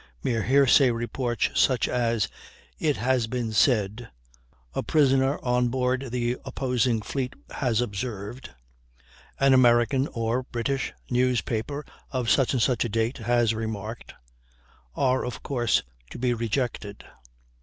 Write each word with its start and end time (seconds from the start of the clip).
Mere 0.23 0.41
hearsay 0.41 0.89
reports, 0.89 1.51
such 1.53 1.87
as 1.87 2.27
"it 2.79 2.97
has 2.97 3.27
been 3.27 3.51
said," 3.51 4.09
"a 4.73 4.81
prisoner 4.81 5.37
on 5.45 5.67
board 5.67 6.07
the 6.09 6.37
opposing 6.43 7.03
fleet 7.03 7.35
has 7.51 7.81
observed," 7.81 8.49
"an 9.39 9.53
American 9.53 10.07
(or 10.07 10.41
British) 10.41 10.91
newspaper 11.11 11.85
of 12.09 12.31
such 12.31 12.53
and 12.53 12.63
such 12.63 12.83
a 12.83 12.89
date 12.89 13.19
has 13.19 13.53
remarked," 13.53 14.15
are 14.95 15.23
of 15.23 15.43
course 15.43 15.83
to 16.09 16.17
be 16.17 16.33
rejected. 16.33 17.03